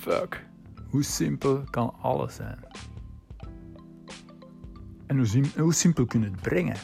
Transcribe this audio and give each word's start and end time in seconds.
fuck, 0.00 0.46
hoe 0.88 1.02
simpel 1.02 1.62
kan 1.70 1.94
alles 2.00 2.34
zijn? 2.34 2.58
En 5.06 5.16
hoe, 5.16 5.26
sim 5.26 5.44
hoe 5.56 5.74
simpel 5.74 6.04
kun 6.04 6.20
je 6.20 6.26
het 6.26 6.40
brengen? 6.40 6.76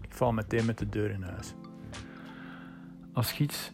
Ik 0.00 0.14
val 0.14 0.32
meteen 0.32 0.64
met 0.64 0.78
de 0.78 0.88
deur 0.88 1.10
in 1.10 1.22
huis. 1.22 1.54
Als 3.12 3.32
je 3.32 3.44
iets 3.44 3.72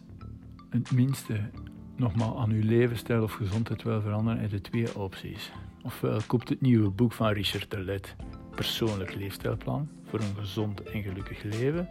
het 0.69 0.91
minste 0.91 1.49
nogmaals 1.95 2.37
aan 2.37 2.51
uw 2.51 2.63
levensstijl 2.63 3.23
of 3.23 3.33
gezondheid 3.33 3.83
wil 3.83 4.01
veranderen, 4.01 4.41
heb 4.41 4.51
je 4.51 4.61
twee 4.61 4.97
opties. 4.97 5.51
Ofwel 5.83 6.19
koopt 6.27 6.49
het 6.49 6.61
nieuwe 6.61 6.89
boek 6.89 7.13
van 7.13 7.27
Richard 7.27 7.71
de 7.71 7.79
Let, 7.79 8.15
Persoonlijk 8.55 9.15
Leefstijlplan 9.15 9.89
voor 10.03 10.19
een 10.19 10.35
gezond 10.35 10.81
en 10.83 11.03
gelukkig 11.03 11.43
leven. 11.43 11.87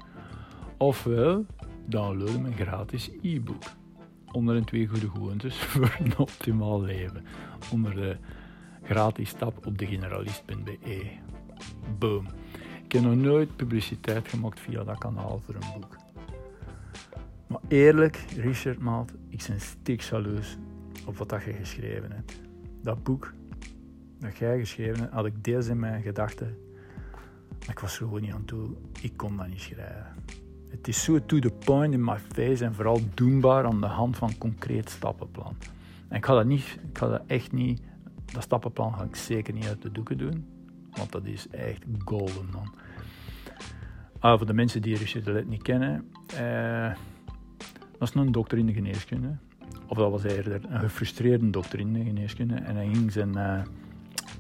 Ofwel 0.76 1.46
download 1.86 2.40
mijn 2.40 2.56
gratis 2.56 3.10
e-book. 3.22 3.62
Onder 4.32 4.56
een 4.56 4.64
twee 4.64 4.86
goede 4.86 5.10
gewoontes 5.10 5.56
voor 5.64 5.96
een 5.98 6.18
optimaal 6.18 6.82
leven. 6.82 7.24
Onder 7.72 7.94
de 7.94 8.16
gratis 8.82 9.28
stap 9.28 9.66
op 9.66 9.78
degeneralist.be. 9.78 11.10
Boom. 11.98 12.26
Ik 12.84 12.92
heb 12.92 13.02
nog 13.02 13.14
nooit 13.14 13.56
publiciteit 13.56 14.28
gemaakt 14.28 14.60
via 14.60 14.84
dat 14.84 14.98
kanaal 14.98 15.40
voor 15.44 15.54
een 15.54 15.80
boek. 15.80 15.96
Maar 17.46 17.60
eerlijk, 17.68 18.16
Richard 18.36 18.78
Maat, 18.78 19.12
ik 19.28 19.46
ben 19.82 19.94
jaloers 19.94 20.56
op 21.06 21.16
wat 21.16 21.42
je 21.44 21.52
geschreven 21.52 22.12
hebt. 22.12 22.40
Dat 22.82 23.02
boek 23.02 23.32
dat 24.18 24.36
jij 24.36 24.58
geschreven 24.58 25.00
hebt, 25.00 25.12
had 25.12 25.26
ik 25.26 25.44
deels 25.44 25.66
in 25.66 25.78
mijn 25.78 26.02
gedachten. 26.02 26.58
Maar 27.58 27.70
ik 27.70 27.78
was 27.78 27.92
er 27.92 27.98
gewoon 27.98 28.20
niet 28.20 28.32
aan 28.32 28.44
toe. 28.44 28.70
Ik 29.00 29.16
kon 29.16 29.36
dat 29.36 29.48
niet 29.48 29.60
schrijven. 29.60 30.14
Het 30.68 30.88
is 30.88 31.04
zo 31.04 31.24
to 31.26 31.38
the 31.38 31.50
point 31.64 31.92
in 31.92 32.04
my 32.04 32.18
face 32.18 32.64
en 32.64 32.74
vooral 32.74 33.00
doenbaar 33.14 33.64
aan 33.64 33.80
de 33.80 33.86
hand 33.86 34.16
van 34.16 34.38
concreet 34.38 34.90
stappenplan. 34.90 35.56
En 36.08 36.16
ik 36.16 36.24
ga 36.24 36.34
dat, 36.34 36.46
niet, 36.46 36.78
ik 36.90 36.98
ga 36.98 37.08
dat 37.08 37.22
echt 37.26 37.52
niet, 37.52 37.80
dat 38.32 38.42
stappenplan 38.42 38.94
ga 38.94 39.04
ik 39.04 39.16
zeker 39.16 39.54
niet 39.54 39.66
uit 39.66 39.82
de 39.82 39.92
doeken 39.92 40.18
doen. 40.18 40.46
Want 40.90 41.12
dat 41.12 41.24
is 41.24 41.48
echt 41.48 41.84
golden, 42.04 42.46
man. 42.52 42.74
Ah, 44.18 44.36
voor 44.36 44.46
de 44.46 44.54
mensen 44.54 44.82
die 44.82 44.96
Richard 44.96 45.24
de 45.24 45.32
Let 45.32 45.48
niet 45.48 45.62
kennen, 45.62 46.10
eh, 46.26 46.94
dat 47.98 48.08
is 48.08 48.14
een 48.14 48.32
dokter 48.32 48.58
in 48.58 48.66
de 48.66 48.72
geneeskunde. 48.72 49.36
Of 49.86 49.96
dat 49.96 50.10
was 50.10 50.24
eerder 50.24 50.60
een 50.68 50.80
gefrustreerde 50.80 51.50
dokter 51.50 51.80
in 51.80 51.92
de 51.92 52.04
geneeskunde. 52.04 52.54
En 52.54 52.76
hij 52.76 52.88
ging 52.92 53.12
zijn, 53.12 53.36
uh, 53.36 53.62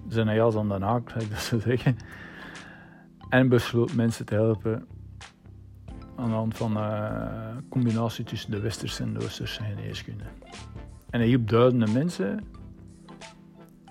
zijn 0.08 0.34
jas 0.34 0.56
aan 0.56 0.68
de 0.68 0.78
naak, 0.78 1.10
zou 1.10 1.24
ik 1.24 1.30
dat 1.30 1.40
zo 1.40 1.58
zeggen. 1.58 1.96
En 3.28 3.48
besloot 3.48 3.94
mensen 3.94 4.26
te 4.26 4.34
helpen 4.34 4.86
aan 6.16 6.28
de 6.28 6.34
hand 6.34 6.56
van 6.56 6.76
uh, 6.76 7.56
combinatie 7.68 8.24
tussen 8.24 8.50
de 8.50 8.60
westerse 8.60 9.02
en 9.02 9.12
de 9.12 9.24
oosterse 9.24 9.62
geneeskunde. 9.62 10.24
En 11.10 11.18
hij 11.20 11.28
hielp 11.28 11.48
duizenden 11.48 11.92
mensen. 11.92 12.44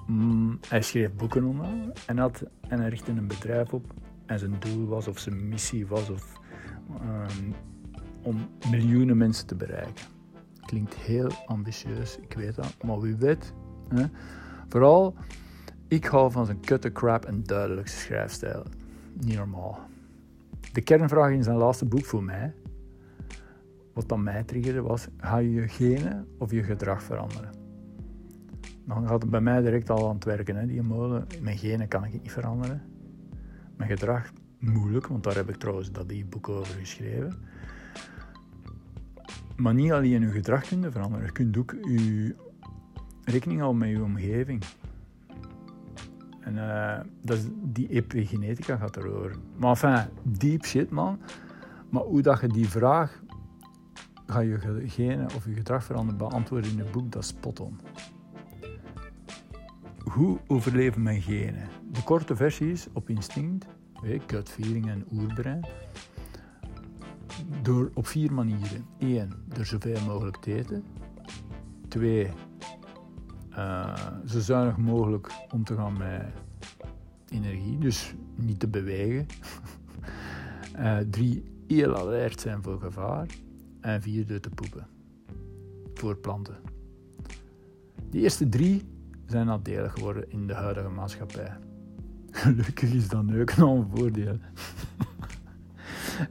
Mm, 0.07 0.59
hij 0.67 0.81
schreef 0.81 1.13
boeken 1.13 1.43
onder 1.43 1.67
en, 2.05 2.17
had, 2.17 2.43
en 2.67 2.79
hij 2.79 2.89
richtte 2.89 3.11
een 3.11 3.27
bedrijf 3.27 3.73
op. 3.73 3.93
En 4.25 4.39
zijn 4.39 4.55
doel 4.59 4.87
was, 4.87 5.07
of 5.07 5.19
zijn 5.19 5.47
missie 5.47 5.87
was, 5.87 6.09
of, 6.09 6.39
um, 7.01 7.55
om 8.21 8.49
miljoenen 8.71 9.17
mensen 9.17 9.47
te 9.47 9.55
bereiken. 9.55 10.05
Klinkt 10.65 10.93
heel 10.93 11.29
ambitieus, 11.45 12.17
ik 12.17 12.33
weet 12.33 12.55
dat, 12.55 12.75
maar 12.83 12.99
wie 12.99 13.15
weet. 13.15 13.53
Hè? 13.89 14.05
Vooral, 14.69 15.15
ik 15.87 16.05
hou 16.05 16.31
van 16.31 16.45
zijn 16.45 16.59
kutte 16.59 16.91
crap 16.91 17.25
en 17.25 17.43
duidelijke 17.43 17.89
schrijfstijl. 17.89 18.63
Niet 19.13 19.35
normaal. 19.35 19.79
De 20.73 20.81
kernvraag 20.81 21.31
in 21.31 21.43
zijn 21.43 21.57
laatste 21.57 21.85
boek 21.85 22.05
voor 22.05 22.23
mij, 22.23 22.53
wat 23.93 24.09
dan 24.09 24.23
mij 24.23 24.43
triggerde, 24.43 24.81
was: 24.81 25.07
ga 25.17 25.37
je 25.37 25.51
je 25.51 25.67
genen 25.67 26.27
of 26.37 26.51
je 26.51 26.63
gedrag 26.63 27.03
veranderen? 27.03 27.49
Dan 28.85 29.07
gaat 29.07 29.21
het 29.21 29.31
bij 29.31 29.41
mij 29.41 29.61
direct 29.61 29.89
al 29.89 30.07
aan 30.07 30.15
het 30.15 30.23
werken. 30.23 30.55
Hè, 30.55 30.65
die 30.65 30.81
molen. 30.81 31.27
Mijn 31.41 31.57
genen 31.57 31.87
kan 31.87 32.05
ik 32.05 32.11
niet 32.11 32.31
veranderen. 32.31 32.81
Mijn 33.77 33.89
gedrag 33.89 34.31
moeilijk, 34.59 35.07
want 35.07 35.23
daar 35.23 35.35
heb 35.35 35.49
ik 35.49 35.55
trouwens 35.55 35.91
dat 35.91 36.09
die 36.09 36.25
boek 36.25 36.49
over 36.49 36.73
geschreven. 36.79 37.33
Maar 39.55 39.73
niet 39.73 39.91
alleen 39.91 40.21
je 40.21 40.31
gedrag 40.31 40.67
kunt 40.67 40.85
veranderen, 40.91 41.25
je 41.25 41.31
kunt 41.31 41.57
ook 41.57 41.75
je 41.81 42.35
rekening 43.23 43.59
houden 43.59 43.79
met 43.79 43.89
je 43.89 44.03
omgeving. 44.03 44.63
En 46.45 46.55
uh, 46.55 46.99
dat 47.21 47.37
is, 47.37 47.43
die 47.63 47.89
epigenetica 47.89 48.75
gaat 48.75 48.97
erover. 48.97 49.35
Maar 49.57 49.69
enfin, 49.69 50.05
deep 50.23 50.65
shit 50.65 50.89
man. 50.89 51.19
Maar 51.89 52.03
hoe 52.03 52.21
dat 52.21 52.41
je 52.41 52.47
die 52.47 52.69
vraag, 52.69 53.21
ga 54.27 54.39
je 54.39 54.83
genen 54.85 55.25
of 55.35 55.45
je 55.45 55.53
gedrag 55.53 55.83
veranderen, 55.83 56.17
beantwoorden 56.17 56.71
in 56.71 56.77
je 56.77 56.83
boek, 56.91 57.11
dat 57.11 57.23
is 57.23 57.27
spot 57.27 57.59
on. 57.59 57.79
Hoe 60.11 60.37
overleven 60.47 61.01
mijn 61.01 61.21
genen? 61.21 61.67
De 61.91 62.03
korte 62.03 62.35
versie 62.35 62.71
is 62.71 62.87
op 62.93 63.09
instinct, 63.09 63.65
gut 64.27 64.55
en 64.59 65.05
oerbrein. 65.11 65.65
Door, 67.61 67.91
op 67.93 68.07
vier 68.07 68.33
manieren. 68.33 68.85
Eén, 68.99 69.33
door 69.45 69.65
zoveel 69.65 70.01
mogelijk 70.05 70.37
te 70.37 70.53
eten. 70.53 70.83
Twee, 71.87 72.31
uh, 73.57 73.95
zo 74.25 74.39
zuinig 74.39 74.77
mogelijk 74.77 75.31
om 75.51 75.63
te 75.63 75.75
gaan 75.75 75.97
met 75.97 76.25
energie, 77.29 77.77
dus 77.77 78.13
niet 78.35 78.59
te 78.59 78.67
bewegen. 78.67 79.27
uh, 80.75 80.97
drie, 81.11 81.43
heel 81.67 81.95
alert 81.95 82.39
zijn 82.39 82.63
voor 82.63 82.79
gevaar. 82.79 83.27
En 83.81 84.01
vier, 84.01 84.25
door 84.25 84.39
te 84.39 84.49
poepen. 84.49 84.87
Voor 85.93 86.17
planten. 86.17 86.55
Die 88.09 88.21
eerste 88.21 88.49
drie 88.49 88.83
zijn 89.25 89.45
nadelig 89.45 89.93
geworden 89.93 90.31
in 90.31 90.47
de 90.47 90.53
huidige 90.53 90.89
maatschappij. 90.89 91.57
Gelukkig 92.31 92.93
is 92.93 93.07
dat 93.07 93.23
ook 93.39 93.55
nog 93.55 93.77
een 93.77 93.87
voordeel. 93.95 94.37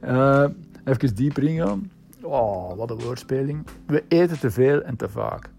uh, 0.03 0.49
even 0.83 1.15
dieper 1.15 1.43
ingaan. 1.43 1.91
Oh, 2.21 2.75
wat 2.75 2.89
een 2.89 2.99
woordspeling. 2.99 3.65
We 3.85 4.03
eten 4.07 4.39
te 4.39 4.51
veel 4.51 4.81
en 4.81 4.95
te 4.95 5.09
vaak. 5.09 5.49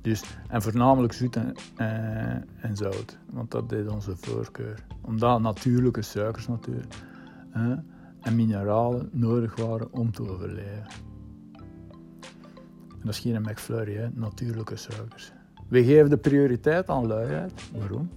Dus, 0.00 0.24
en 0.48 0.62
voornamelijk 0.62 1.12
zoet 1.12 1.36
en, 1.36 1.54
eh, 1.76 2.64
en 2.64 2.76
zout, 2.76 3.18
want 3.30 3.50
dat 3.50 3.72
is 3.72 3.86
onze 3.86 4.16
voorkeur. 4.16 4.84
Omdat 5.00 5.40
natuurlijke 5.40 6.02
suikers 6.02 6.48
natuurlijk 6.48 6.94
en 8.20 8.36
mineralen 8.36 9.08
nodig 9.12 9.56
waren 9.56 9.92
om 9.92 10.12
te 10.12 10.28
overleven. 10.28 10.86
En 12.88 13.06
dat 13.06 13.14
is 13.14 13.18
geen 13.18 13.42
McFlurry, 13.42 13.96
hè, 13.96 14.08
natuurlijke 14.14 14.76
suikers. 14.76 15.32
We 15.68 15.84
geven 15.84 16.10
de 16.10 16.16
prioriteit 16.16 16.88
aan 16.88 17.06
luiheid. 17.06 17.70
Waarom? 17.78 18.10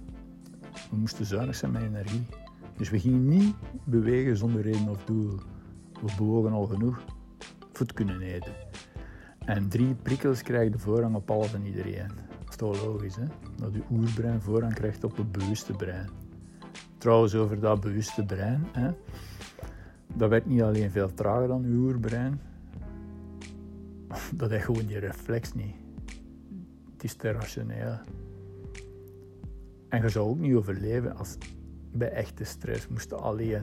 We 0.90 0.96
moesten 0.96 1.26
zuinig 1.26 1.54
zijn 1.54 1.70
met 1.70 1.82
energie. 1.82 2.26
Dus 2.76 2.90
we 2.90 2.98
gingen 2.98 3.28
niet 3.28 3.54
bewegen 3.84 4.36
zonder 4.36 4.62
reden 4.62 4.88
of 4.88 5.04
doel. 5.04 5.38
We 6.02 6.12
bewogen 6.16 6.52
al 6.52 6.66
genoeg 6.66 7.02
voet 7.72 7.92
kunnen 7.92 8.20
eten. 8.20 8.52
En 9.46 9.68
drie 9.68 9.94
prikkels 9.94 10.42
krijgen 10.42 10.72
de 10.72 10.78
voorrang 10.78 11.14
op 11.14 11.30
alles 11.30 11.54
en 11.54 11.66
iedereen. 11.66 12.08
Dat 12.38 12.48
is 12.48 12.56
toch 12.56 12.84
logisch, 12.84 13.16
hè? 13.16 13.24
Dat 13.56 13.74
je 13.74 13.82
oerbrein 13.90 14.40
voorrang 14.40 14.74
krijgt 14.74 15.04
op 15.04 15.16
het 15.16 15.32
bewuste 15.32 15.72
brein. 15.72 16.08
Trouwens, 16.98 17.34
over 17.34 17.60
dat 17.60 17.80
bewuste 17.80 18.24
brein, 18.24 18.66
hè? 18.72 18.90
dat 20.14 20.28
werkt 20.30 20.46
niet 20.46 20.62
alleen 20.62 20.90
veel 20.90 21.14
trager 21.14 21.48
dan 21.48 21.62
je 21.62 21.76
oerbrein. 21.76 22.40
Dat 24.34 24.50
heeft 24.50 24.64
gewoon 24.64 24.86
die 24.86 24.98
reflex 24.98 25.54
niet. 25.54 25.74
Het 26.92 27.04
is 27.04 27.14
te 27.14 27.30
rationeel. 27.30 27.98
En 29.88 30.02
je 30.02 30.08
zou 30.08 30.28
ook 30.28 30.38
niet 30.38 30.54
overleven 30.54 31.16
als 31.16 31.36
bij 31.92 32.10
echte 32.10 32.44
stress 32.44 32.88
moest 32.88 33.12
alleen 33.12 33.62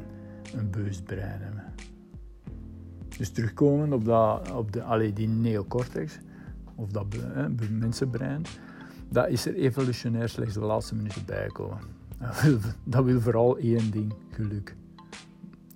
een 0.56 0.70
bewust 0.70 1.04
brein 1.04 1.42
hebben. 1.42 1.74
Dus 3.22 3.30
terugkomen 3.30 3.94
op, 3.94 4.06
dat, 4.06 4.52
op 4.52 4.72
de, 4.72 4.84
allee, 4.84 5.14
die 5.14 5.28
neocortex, 5.28 6.20
of 6.76 6.90
dat 6.90 7.06
eh, 7.36 7.46
mensenbrein, 7.70 8.46
dat 9.10 9.28
is 9.28 9.46
er 9.46 9.56
evolutionair 9.56 10.30
slechts 10.30 10.54
de 10.54 10.60
laatste 10.60 10.96
minuten 10.96 11.26
bijkomen. 11.26 11.78
Dat 12.20 12.42
wil, 12.42 12.58
dat 12.84 13.04
wil 13.04 13.22
vooral 13.22 13.58
één 13.58 13.92
ding, 13.92 14.14
geluk. 14.30 14.76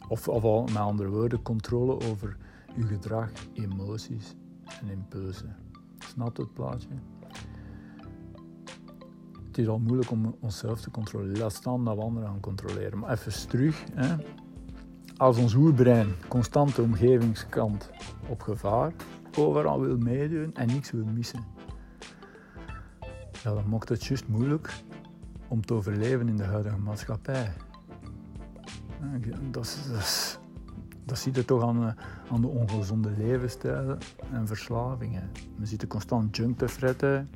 Of, 0.07 0.27
of 0.27 0.65
met 0.65 0.75
andere 0.75 1.09
woorden, 1.09 1.41
controle 1.41 1.99
over 2.09 2.37
je 2.75 2.83
gedrag, 2.83 3.29
emoties 3.53 4.35
en 4.81 4.89
impulsen. 4.89 5.55
Snap 5.99 6.37
het 6.37 6.53
plaatje? 6.53 6.89
Het 9.47 9.57
is 9.57 9.67
al 9.67 9.79
moeilijk 9.79 10.11
om 10.11 10.35
onszelf 10.39 10.81
te 10.81 10.91
controleren. 10.91 11.37
Laat 11.37 11.53
staan 11.53 11.85
dat 11.85 11.95
we 11.95 12.01
anderen 12.01 12.27
gaan 12.27 12.39
controleren. 12.39 12.99
Maar 12.99 13.11
even 13.11 13.47
terug. 13.47 13.83
Hè 13.93 14.15
als 15.17 15.37
ons 15.37 15.53
oerbrein 15.53 16.07
constant 16.27 16.75
de 16.75 16.81
omgevingskant 16.81 17.89
op 18.27 18.41
gevaar 18.41 18.93
overal 19.37 19.81
wil 19.81 19.97
meedoen 19.97 20.53
en 20.53 20.67
niks 20.67 20.91
wil 20.91 21.05
missen, 21.05 21.43
dan 23.43 23.69
maakt 23.69 23.89
het 23.89 24.05
juist 24.05 24.27
moeilijk 24.27 24.73
om 25.47 25.65
te 25.65 25.73
overleven 25.73 26.27
in 26.27 26.37
de 26.37 26.43
huidige 26.43 26.77
maatschappij. 26.77 27.53
Dat, 29.51 29.77
dat, 29.91 30.39
dat 31.05 31.19
zie 31.19 31.33
je 31.35 31.45
toch 31.45 31.63
aan, 31.63 31.87
eh, 31.87 31.93
aan 32.31 32.41
de 32.41 32.47
ongezonde 32.47 33.11
levensstijlen 33.17 33.97
en 34.31 34.47
verslavingen. 34.47 35.29
We 35.57 35.65
zitten 35.65 35.87
constant 35.87 36.35
junk 36.35 36.57
te 36.57 36.67
fretten, 36.67 37.29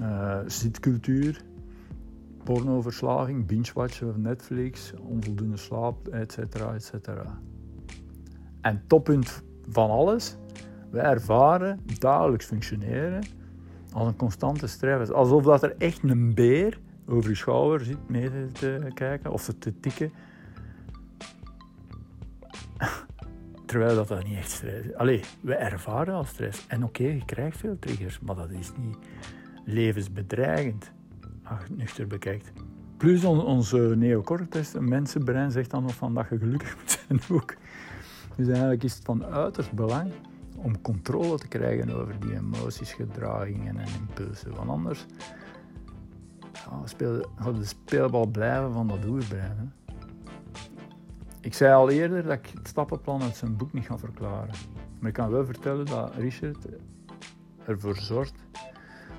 uh, 0.00 0.38
zitcultuur, 0.46 1.44
pornoverslaving, 2.44 3.46
binge-watchen 3.46 4.08
op 4.08 4.16
Netflix, 4.16 4.92
onvoldoende 5.00 5.56
slaap, 5.56 6.08
etc. 6.08 6.38
etc. 6.38 7.08
En 8.60 8.82
toppunt 8.86 9.42
van 9.68 9.90
alles, 9.90 10.36
wij 10.90 11.04
ervaren 11.04 11.80
dagelijks 11.98 12.46
functioneren 12.46 13.24
als 13.92 14.06
een 14.08 14.16
constante 14.16 14.66
strijd. 14.66 15.12
Alsof 15.12 15.44
dat 15.44 15.62
er 15.62 15.74
echt 15.78 16.02
een 16.02 16.34
beer 16.34 16.80
over 17.06 17.30
je 17.30 17.36
schouder 17.36 17.86
zit 17.86 18.08
mee 18.08 18.30
te 18.52 18.86
kijken 18.94 19.32
of 19.32 19.44
te 19.58 19.80
tikken. 19.80 20.12
Terwijl 23.66 23.94
dat, 23.94 24.08
dat 24.08 24.24
niet 24.24 24.36
echt 24.36 24.50
stress 24.50 24.86
is. 24.86 24.94
Allee, 24.94 25.20
we 25.40 25.54
ervaren 25.54 26.14
al 26.14 26.24
stress. 26.24 26.66
En 26.66 26.84
oké, 26.84 27.02
je 27.02 27.24
krijgt 27.24 27.56
veel 27.56 27.78
triggers, 27.78 28.20
maar 28.20 28.36
dat 28.36 28.50
is 28.50 28.72
niet 28.76 28.96
levensbedreigend 29.64 30.92
als 31.78 32.06
bekijkt. 32.06 32.52
Plus 32.96 33.24
on, 33.24 33.44
onze 33.44 33.94
neocortex, 33.96 34.72
mensenbrein, 34.78 35.50
zegt 35.50 35.70
dan 35.70 35.82
nog 35.82 35.94
van 35.94 36.14
dat 36.14 36.28
je 36.30 36.38
gelukkig 36.38 36.76
moet 36.76 36.90
zijn 37.06 37.20
ook. 37.30 37.54
Dus 38.36 38.46
eigenlijk 38.48 38.82
is 38.82 38.94
het 38.94 39.04
van 39.04 39.24
uiterst 39.24 39.72
belang 39.72 40.12
om 40.56 40.80
controle 40.80 41.38
te 41.38 41.48
krijgen 41.48 41.90
over 42.00 42.20
die 42.20 42.34
emoties, 42.34 42.92
gedragingen 42.92 43.76
en 43.76 43.88
impulsen. 44.00 44.54
Want 44.54 44.68
anders 44.68 45.06
ja, 46.52 46.86
speel, 46.86 47.26
de 47.58 47.64
speelbal 47.64 48.26
blijven 48.26 48.72
van 48.72 48.88
dat 48.88 49.04
oerbrein. 49.06 49.72
Ik 51.40 51.54
zei 51.54 51.74
al 51.74 51.90
eerder 51.90 52.22
dat 52.22 52.32
ik 52.32 52.50
het 52.54 52.68
stappenplan 52.68 53.22
uit 53.22 53.36
zijn 53.36 53.56
boek 53.56 53.72
niet 53.72 53.86
ga 53.86 53.98
verklaren. 53.98 54.54
Maar 54.98 55.08
ik 55.08 55.14
kan 55.14 55.30
wel 55.30 55.44
vertellen 55.44 55.86
dat 55.86 56.14
Richard 56.14 56.66
ervoor 57.66 57.96
zorgt 57.96 58.41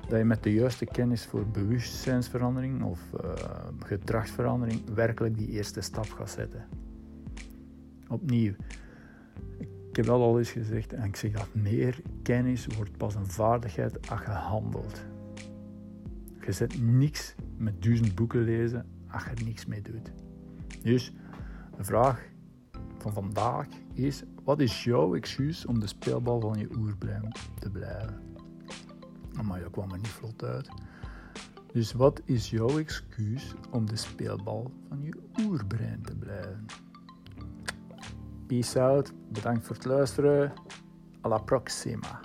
dat 0.08 0.18
je 0.18 0.24
met 0.24 0.42
de 0.42 0.52
juiste 0.52 0.84
kennis 0.84 1.26
voor 1.26 1.46
bewustzijnsverandering 1.46 2.82
of 2.82 3.00
uh, 3.24 3.30
gedragsverandering 3.78 4.94
werkelijk 4.94 5.38
die 5.38 5.48
eerste 5.48 5.80
stap 5.80 6.10
gaat 6.10 6.30
zetten. 6.30 6.66
Opnieuw, 8.08 8.52
ik 9.58 9.96
heb 9.96 10.04
dat 10.04 10.20
al 10.20 10.38
eens 10.38 10.50
gezegd 10.50 10.92
en 10.92 11.04
ik 11.04 11.16
zeg 11.16 11.32
dat 11.32 11.54
meer 11.54 12.00
kennis 12.22 12.66
wordt 12.66 12.96
pas 12.96 13.14
een 13.14 13.26
vaardigheid 13.26 14.10
als 14.10 14.20
je 14.20 14.30
handelt. 14.30 15.04
Je 16.40 16.52
zet 16.52 16.82
niks 16.82 17.34
met 17.56 17.82
duizend 17.82 18.14
boeken 18.14 18.42
lezen 18.42 18.86
als 19.10 19.24
je 19.24 19.30
er 19.30 19.44
niks 19.44 19.66
mee 19.66 19.82
doet. 19.82 20.12
Dus 20.82 21.12
de 21.76 21.84
vraag 21.84 22.24
van 22.98 23.12
vandaag 23.12 23.66
is: 23.92 24.22
wat 24.44 24.60
is 24.60 24.84
jouw 24.84 25.14
excuus 25.14 25.66
om 25.66 25.80
de 25.80 25.86
speelbal 25.86 26.40
van 26.40 26.58
je 26.58 26.68
oerbrein 26.76 27.32
te 27.58 27.70
blijven? 27.70 28.33
Maar 29.46 29.58
je 29.58 29.70
kwam 29.70 29.90
er 29.90 29.96
niet 29.96 30.08
vlot 30.08 30.44
uit. 30.44 30.68
Dus 31.72 31.92
wat 31.92 32.20
is 32.24 32.50
jouw 32.50 32.78
excuus 32.78 33.54
om 33.70 33.86
de 33.86 33.96
speelbal 33.96 34.72
van 34.88 35.02
je 35.02 35.14
oerbrein 35.40 36.02
te 36.02 36.16
blijven? 36.16 36.66
Peace 38.46 38.80
out, 38.80 39.12
bedankt 39.32 39.66
voor 39.66 39.76
het 39.76 39.84
luisteren. 39.84 40.52
A 41.24 41.28
la 41.28 41.38
proxima. 41.38 42.20